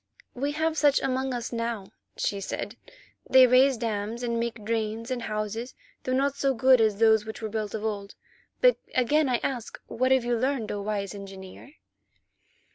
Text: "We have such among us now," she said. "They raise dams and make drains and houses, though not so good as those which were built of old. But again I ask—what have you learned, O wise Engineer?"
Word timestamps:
"We 0.33 0.53
have 0.53 0.79
such 0.79 0.99
among 0.99 1.31
us 1.31 1.53
now," 1.53 1.91
she 2.17 2.41
said. 2.41 2.75
"They 3.29 3.45
raise 3.45 3.77
dams 3.77 4.23
and 4.23 4.39
make 4.39 4.65
drains 4.65 5.11
and 5.11 5.21
houses, 5.21 5.75
though 6.03 6.13
not 6.13 6.35
so 6.35 6.55
good 6.55 6.81
as 6.81 6.97
those 6.97 7.23
which 7.23 7.39
were 7.39 7.49
built 7.49 7.75
of 7.75 7.85
old. 7.85 8.15
But 8.61 8.77
again 8.95 9.29
I 9.29 9.37
ask—what 9.43 10.11
have 10.11 10.25
you 10.25 10.35
learned, 10.39 10.71
O 10.71 10.81
wise 10.81 11.13
Engineer?" 11.13 11.73